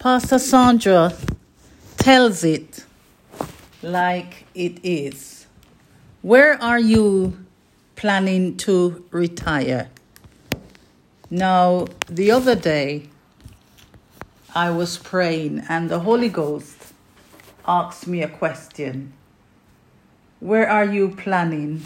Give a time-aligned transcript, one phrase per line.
[0.00, 1.12] Pastor Sandra
[1.98, 2.86] tells it
[3.82, 5.46] like it is.
[6.22, 7.44] Where are you
[7.96, 9.90] planning to retire?
[11.28, 13.10] Now, the other day,
[14.54, 16.94] I was praying and the Holy Ghost
[17.68, 19.12] asked me a question
[20.40, 21.82] Where are you planning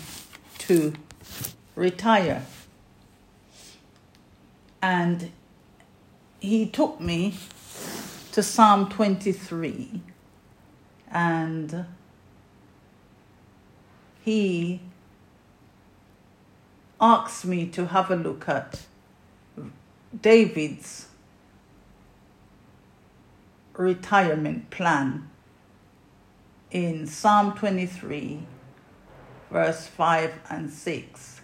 [0.58, 0.92] to
[1.74, 2.46] retire?
[4.80, 5.32] And
[6.38, 7.34] he took me
[8.34, 10.00] to Psalm 23
[11.08, 11.86] and
[14.24, 14.80] he
[17.00, 18.86] asked me to have a look at
[20.20, 21.06] David's
[23.74, 25.30] retirement plan
[26.72, 28.48] in Psalm 23,
[29.48, 31.40] verse 5 and 6.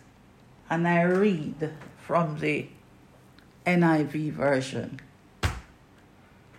[0.69, 1.73] And I read
[2.05, 2.67] from the
[3.65, 5.01] NIV version.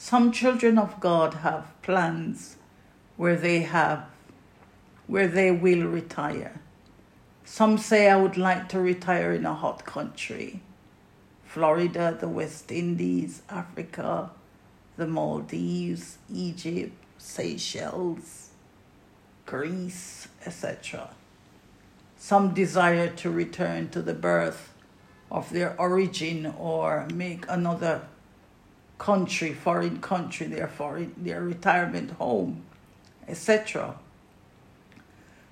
[0.00, 2.56] Some children of God have plans
[3.16, 4.06] where they have
[5.08, 6.60] where they will retire.
[7.44, 10.60] Some say I would like to retire in a hot country.
[11.44, 14.30] Florida, the West Indies, Africa,
[14.96, 18.50] the Maldives, Egypt, Seychelles,
[19.46, 21.10] Greece, etc.
[22.16, 24.72] Some desire to return to the birth
[25.28, 28.02] of their origin or make another
[28.98, 32.62] country, foreign country, their foreign, their retirement home,
[33.26, 33.96] etc.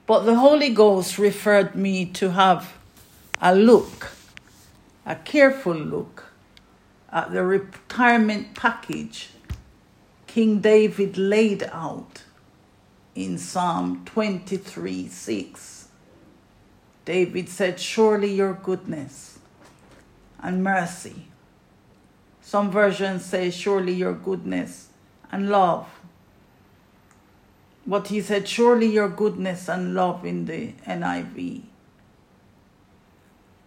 [0.07, 2.77] But the Holy Ghost referred me to have
[3.41, 4.11] a look,
[5.05, 6.25] a careful look
[7.13, 9.31] at the retirement package
[10.37, 12.25] King David laid out
[13.15, 15.89] in Psalm 23 6.
[17.07, 19.39] David said, Surely your goodness
[20.43, 21.29] and mercy.
[22.47, 24.91] Some versions say, Surely your goodness
[25.33, 25.89] and love.
[27.85, 31.63] But he said, Surely your goodness and love in the NIV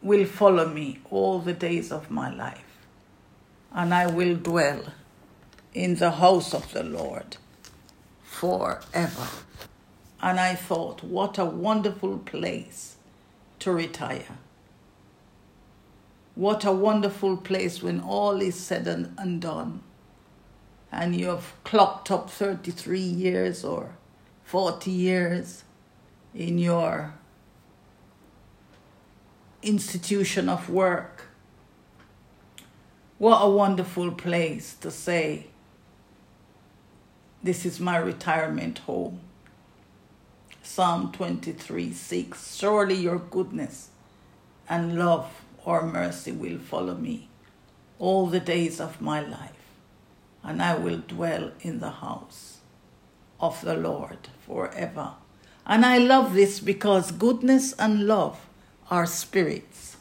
[0.01, 2.77] will follow me all the days of my life,
[3.73, 4.93] and I will dwell
[5.73, 7.35] in the house of the Lord
[8.23, 9.27] forever.
[10.21, 12.95] And I thought, what a wonderful place
[13.59, 14.37] to retire.
[16.39, 19.83] What a wonderful place when all is said and, and done.
[20.89, 23.97] And you have clocked up 33 years or
[24.45, 25.65] 40 years
[26.33, 27.13] in your
[29.61, 31.25] institution of work.
[33.17, 35.47] What a wonderful place to say,
[37.43, 39.19] This is my retirement home.
[40.63, 43.89] Psalm 23 6 Surely your goodness
[44.69, 45.29] and love
[45.65, 47.29] or mercy will follow me
[47.99, 49.51] all the days of my life,
[50.43, 52.59] and I will dwell in the house
[53.39, 55.13] of the Lord forever.
[55.65, 58.47] And I love this because goodness and love
[58.89, 59.97] are spirits.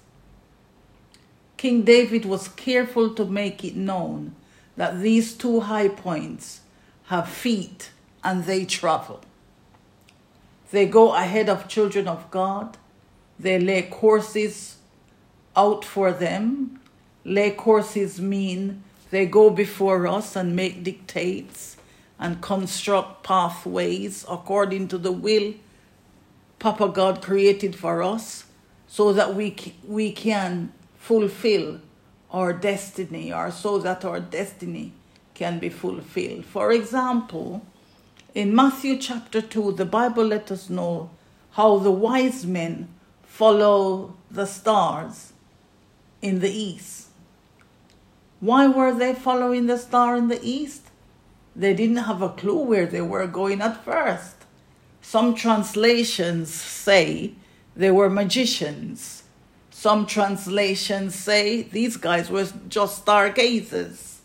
[1.56, 4.34] King David was careful to make it known
[4.76, 6.60] that these two high points
[7.06, 7.90] have feet
[8.22, 9.20] and they travel.
[10.70, 12.76] They go ahead of children of God.
[13.38, 14.77] They lay courses
[15.58, 16.80] out for them.
[17.24, 21.76] Lay courses mean they go before us and make dictates
[22.18, 25.54] and construct pathways according to the will
[26.58, 28.44] Papa God created for us
[28.86, 29.54] so that we,
[29.86, 31.80] we can fulfill
[32.32, 34.92] our destiny or so that our destiny
[35.34, 36.44] can be fulfilled.
[36.44, 37.62] For example,
[38.34, 41.10] in Matthew chapter 2, the Bible let us know
[41.52, 42.88] how the wise men
[43.22, 45.32] follow the stars
[46.22, 47.08] in the east.
[48.40, 50.82] Why were they following the star in the east?
[51.56, 54.36] They didn't have a clue where they were going at first.
[55.02, 57.32] Some translations say
[57.74, 59.24] they were magicians.
[59.70, 64.20] Some translations say these guys were just stargazers.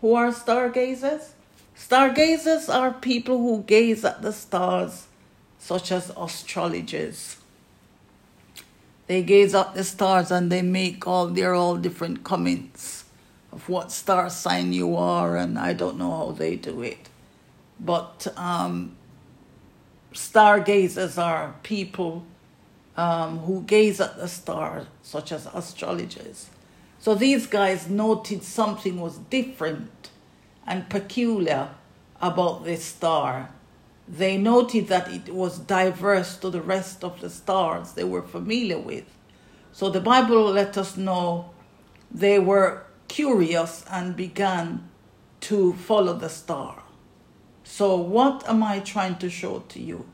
[0.00, 1.34] Who are stargazers?
[1.74, 5.06] Stargazers are people who gaze at the stars,
[5.58, 7.36] such as astrologers.
[9.12, 13.04] They gaze at the stars and they make all their all different comments
[13.52, 17.10] of what star sign you are, and I don't know how they do it.
[17.78, 18.96] But um,
[20.14, 22.24] stargazers are people
[22.96, 26.48] um, who gaze at the stars, such as astrologers.
[26.98, 30.08] So these guys noted something was different
[30.66, 31.68] and peculiar
[32.18, 33.50] about this star.
[34.08, 38.78] They noted that it was diverse to the rest of the stars they were familiar
[38.78, 39.04] with.
[39.72, 41.50] So the Bible let us know
[42.10, 44.88] they were curious and began
[45.40, 46.82] to follow the star.
[47.64, 50.06] So, what am I trying to show to you?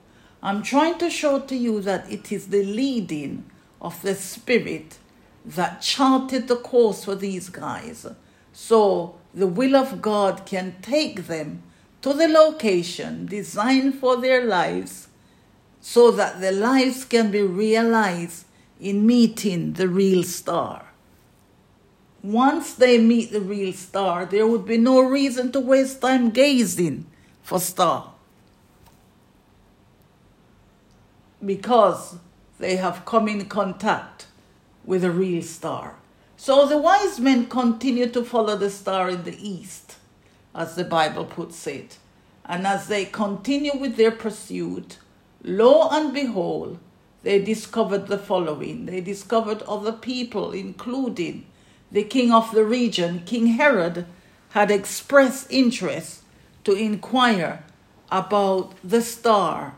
[0.42, 3.50] I'm trying to show to you that it is the leading
[3.80, 4.98] of the Spirit
[5.44, 8.06] that charted the course for these guys.
[8.52, 11.62] So, the will of God can take them
[12.02, 15.08] to the location designed for their lives
[15.80, 18.44] so that their lives can be realized
[18.80, 20.86] in meeting the real star.
[22.22, 27.06] Once they meet the real star, there would be no reason to waste time gazing
[27.42, 28.12] for star.
[31.44, 32.16] Because
[32.58, 34.26] they have come in contact
[34.84, 35.94] with a real star.
[36.36, 39.96] So the wise men continue to follow the star in the east,
[40.58, 41.98] as the Bible puts it.
[42.44, 44.98] And as they continue with their pursuit,
[45.42, 46.78] lo and behold,
[47.22, 48.86] they discovered the following.
[48.86, 51.46] They discovered other people, including
[51.92, 54.06] the king of the region, King Herod,
[54.50, 56.22] had expressed interest
[56.64, 57.62] to inquire
[58.10, 59.74] about the star.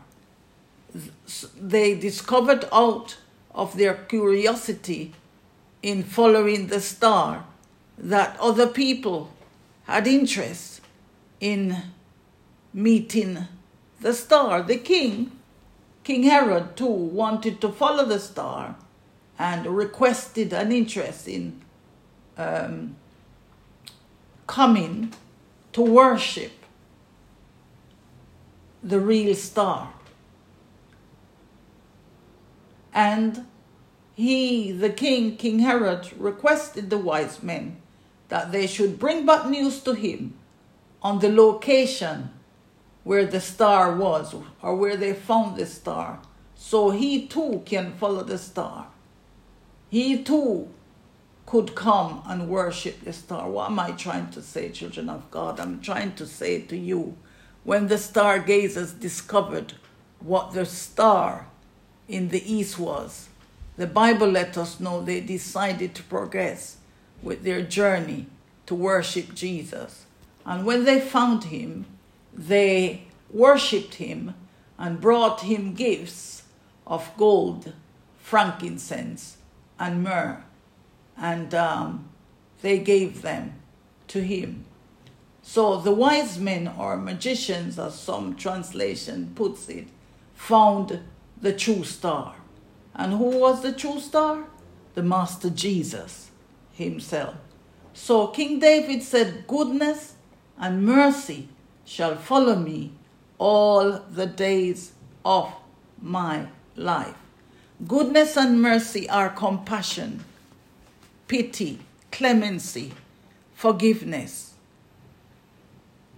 [1.59, 3.17] They discovered out
[3.53, 5.13] of their curiosity
[5.83, 7.45] in following the star
[7.97, 9.31] that other people
[9.83, 10.70] had interest
[11.41, 11.75] in
[12.73, 13.47] meeting
[13.99, 14.61] the star.
[14.61, 15.31] The king,
[16.05, 18.75] King Herod, too, wanted to follow the star
[19.37, 21.61] and requested an interest in
[22.37, 22.95] um,
[24.47, 25.13] coming
[25.73, 26.51] to worship
[28.83, 29.93] the real star.
[32.93, 33.45] And
[34.13, 37.77] he, the king, King Herod, requested the wise men
[38.27, 40.33] that they should bring back news to him
[41.01, 42.29] on the location
[43.03, 46.19] where the star was or where they found the star,
[46.55, 48.87] so he too can follow the star.
[49.89, 50.69] He too
[51.45, 53.49] could come and worship the star.
[53.49, 55.59] What am I trying to say, children of God?
[55.59, 57.17] I'm trying to say to you
[57.63, 59.73] when the stargazers discovered
[60.19, 61.47] what the star
[62.07, 63.29] in the east was,
[63.77, 66.77] the Bible let us know they decided to progress
[67.21, 68.27] with their journey
[68.65, 70.05] to worship Jesus.
[70.45, 71.85] And when they found him,
[72.33, 74.33] they worshiped him
[74.77, 76.43] and brought him gifts
[76.87, 77.73] of gold,
[78.17, 79.37] frankincense,
[79.79, 80.43] and myrrh
[81.21, 82.09] and um,
[82.61, 83.53] they gave them
[84.07, 84.65] to him.
[85.43, 89.87] So the wise men or magicians, as some translation puts it,
[90.35, 90.99] found
[91.39, 92.35] the true star.
[92.93, 94.45] And who was the true star?
[94.95, 96.31] The Master Jesus
[96.73, 97.35] himself.
[97.93, 100.15] So King David said, Goodness
[100.61, 101.49] and mercy
[101.83, 102.93] shall follow me
[103.39, 104.91] all the days
[105.25, 105.51] of
[105.99, 107.17] my life.
[107.87, 110.23] Goodness and mercy are compassion
[111.27, 111.79] pity,
[112.11, 112.91] clemency,
[113.55, 114.53] forgiveness,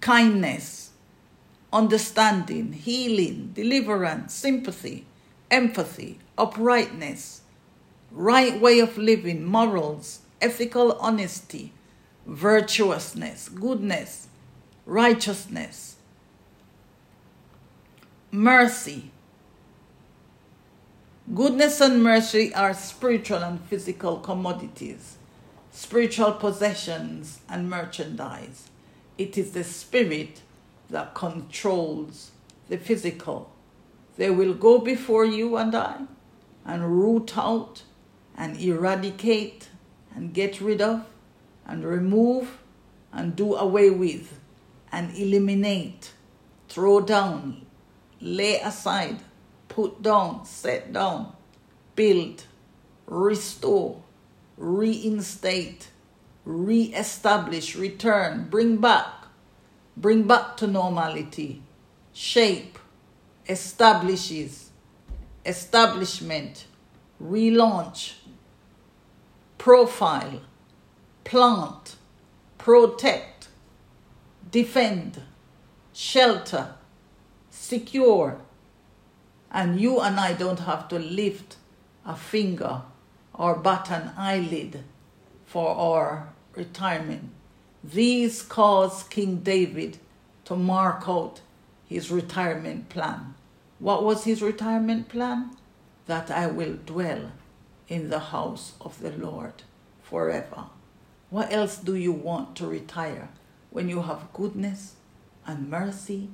[0.00, 0.90] kindness,
[1.72, 5.06] understanding, healing, deliverance, sympathy,
[5.50, 7.42] empathy, uprightness,
[8.10, 11.72] right way of living, morals, ethical honesty,
[12.26, 14.26] virtuousness, goodness,
[14.86, 15.96] righteousness,
[18.30, 19.10] mercy,
[21.32, 25.16] Goodness and mercy are spiritual and physical commodities,
[25.72, 28.68] spiritual possessions and merchandise.
[29.16, 30.42] It is the spirit
[30.90, 32.32] that controls
[32.68, 33.50] the physical.
[34.18, 36.02] They will go before you and I
[36.66, 37.84] and root out
[38.36, 39.70] and eradicate
[40.14, 41.06] and get rid of
[41.66, 42.58] and remove
[43.14, 44.38] and do away with
[44.94, 46.12] and eliminate,
[46.68, 47.66] throw down,
[48.20, 49.20] lay aside
[49.74, 51.32] put down, set down,
[51.96, 52.44] build,
[53.06, 54.00] restore,
[54.56, 55.88] reinstate,
[56.44, 59.26] re-establish, return, bring back,
[59.96, 61.60] bring back to normality,
[62.12, 62.78] shape,
[63.48, 64.70] establishes,
[65.44, 66.66] establishment,
[67.20, 68.12] relaunch,
[69.58, 70.40] profile,
[71.24, 71.96] plant,
[72.58, 73.33] protect,
[74.54, 75.20] defend,
[75.92, 76.76] shelter,
[77.50, 78.38] secure,
[79.50, 81.56] and you and I don't have to lift
[82.06, 82.82] a finger
[83.32, 84.84] or bat an eyelid
[85.44, 87.30] for our retirement
[87.82, 89.98] These caused King David
[90.44, 91.40] to mark out
[91.88, 93.34] his retirement plan.
[93.80, 95.50] What was his retirement plan?
[96.06, 97.32] That I will dwell
[97.88, 99.64] in the house of the Lord
[100.00, 100.66] forever.
[101.30, 103.28] What else do you want to retire
[103.74, 104.94] when you have goodness
[105.44, 106.28] and mercy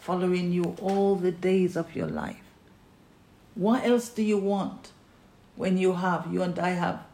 [0.00, 2.42] following you all the days of your life?
[3.54, 4.90] What else do you want
[5.54, 7.04] when you have, you and I have,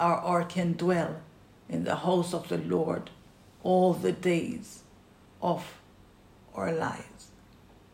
[0.00, 1.20] or, or can dwell
[1.68, 3.10] in the house of the Lord
[3.62, 4.84] all the days
[5.42, 5.78] of
[6.54, 7.28] our lives?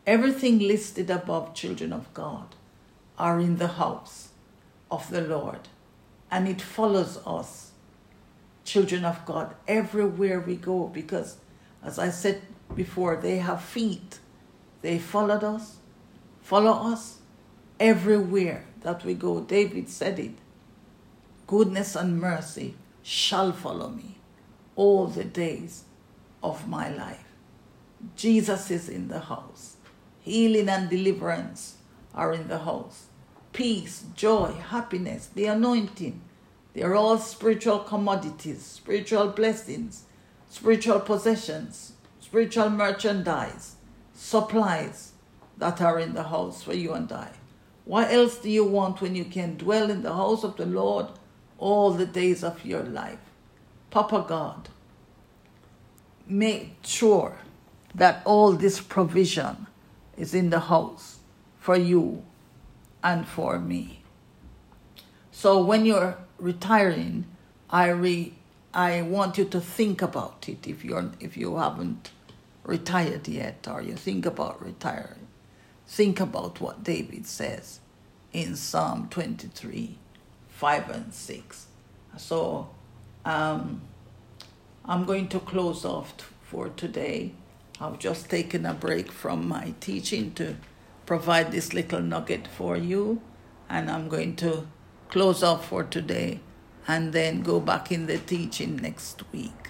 [0.07, 2.55] Everything listed above, children of God,
[3.17, 4.29] are in the house
[4.89, 5.67] of the Lord,
[6.31, 7.70] and it follows us
[8.63, 11.37] children of God everywhere we go because,
[11.83, 12.41] as I said
[12.75, 14.19] before, they have feet.
[14.81, 15.77] They followed us,
[16.41, 17.19] follow us
[17.79, 19.41] everywhere that we go.
[19.41, 20.35] David said it
[21.51, 24.17] goodness and mercy shall follow me
[24.77, 25.83] all the days
[26.41, 27.25] of my life.
[28.15, 29.75] Jesus is in the house.
[30.21, 31.75] Healing and deliverance
[32.15, 33.07] are in the house.
[33.51, 36.21] Peace, joy, happiness, the anointing
[36.73, 40.03] they're all spiritual commodities, spiritual blessings,
[40.49, 43.75] spiritual possessions, spiritual merchandise,
[44.13, 45.11] supplies
[45.57, 47.31] that are in the house for you and I.
[47.85, 51.07] What else do you want when you can dwell in the house of the Lord
[51.57, 53.19] all the days of your life?
[53.89, 54.69] Papa God,
[56.25, 57.37] make sure
[57.93, 59.67] that all this provision
[60.15, 61.17] is in the house
[61.59, 62.23] for you
[63.03, 64.03] and for me.
[65.31, 67.25] So when you're retiring,
[67.69, 68.33] I re,
[68.73, 72.11] I want you to think about it if you're if you haven't
[72.63, 75.27] retired yet or you think about retiring.
[75.87, 77.79] Think about what David says
[78.33, 79.97] in Psalm 23,
[80.49, 81.65] 5 and 6.
[82.17, 82.69] So
[83.25, 83.81] um,
[84.85, 87.33] I'm going to close off t- for today.
[87.79, 90.55] I've just taken a break from my teaching to
[91.05, 93.21] provide this little nugget for you,
[93.69, 94.67] and I'm going to
[95.11, 96.39] close off for today
[96.87, 99.69] and then go back in the teaching next week.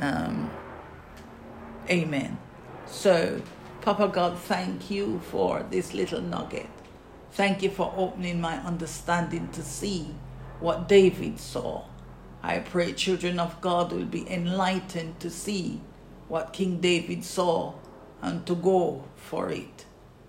[0.00, 0.50] Um,
[1.90, 2.38] amen.
[2.86, 3.42] So,
[3.80, 6.68] Papa God, thank you for this little nugget.
[7.32, 10.14] Thank you for opening my understanding to see
[10.60, 11.84] what David saw.
[12.42, 15.80] I pray children of God will be enlightened to see
[16.28, 17.74] what King David saw
[18.22, 19.84] and to go for it.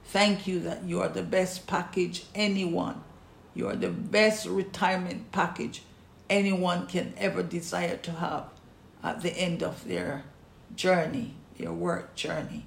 [0.06, 3.04] Thank you that you are the best package anyone
[3.54, 5.84] you are the best retirement package
[6.30, 8.46] anyone can ever desire to have
[9.04, 10.24] at the end of their
[10.76, 12.66] journey, their work journey.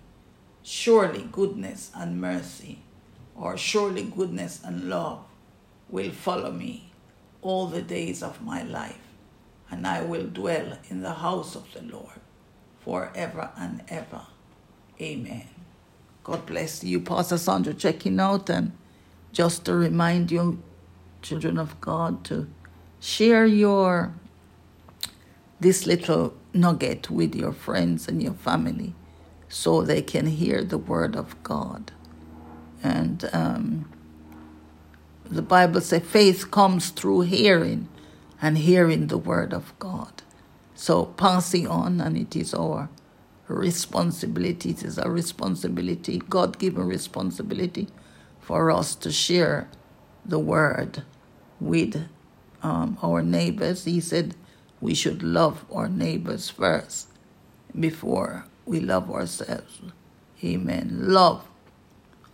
[0.62, 2.81] Surely goodness and mercy,
[3.35, 5.25] or surely goodness and love,
[5.88, 6.91] will follow me
[7.43, 8.99] all the days of my life,
[9.71, 12.21] and I will dwell in the house of the Lord
[12.81, 14.23] forever and ever.
[15.00, 15.49] Amen.
[16.23, 18.73] God bless you, Pastor Sandra, checking out, and
[19.33, 20.62] just to remind you
[21.25, 22.47] children of God, to
[23.00, 24.14] share your
[25.59, 28.95] this little nugget with your friends and your family
[29.49, 31.90] so they can hear the word of God.
[32.83, 33.90] And um,
[35.25, 37.88] the Bible says faith comes through hearing
[38.43, 40.23] and hearing the word of God.
[40.75, 42.90] So passing on, and it is our
[43.49, 47.88] responsibility, it is a responsibility, God given responsibility
[48.40, 49.69] for us to share
[50.26, 51.04] the word
[51.64, 52.09] with
[52.62, 53.85] um, our neighbors.
[53.85, 54.35] He said
[54.80, 57.09] we should love our neighbors first
[57.78, 59.80] before we love ourselves.
[60.42, 60.99] Amen.
[61.02, 61.47] Love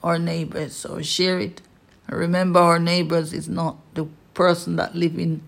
[0.02, 0.74] our neighbors.
[0.74, 1.62] So share it.
[2.08, 5.42] Remember, our neighbors is not the person that living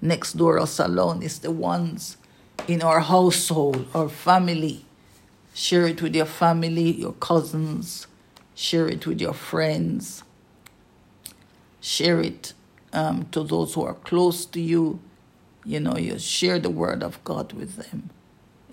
[0.00, 1.22] next door us alone.
[1.22, 2.18] It's the ones
[2.68, 4.84] in our household, our family.
[5.54, 8.06] Share it with your family, your cousins.
[8.54, 10.22] Share it with your friends.
[11.80, 12.52] Share it
[12.92, 15.00] um, to those who are close to you.
[15.64, 18.10] You know, you share the word of God with them.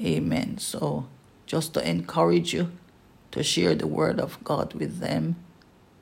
[0.02, 0.58] Amen.
[0.58, 1.08] So,
[1.46, 2.72] just to encourage you
[3.32, 5.36] to share the word of God with them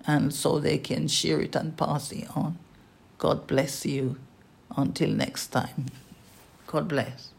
[0.06, 2.58] and so they can share it and pass it on.
[3.18, 4.18] God bless you.
[4.76, 5.88] Until next time.
[6.68, 7.30] God bless.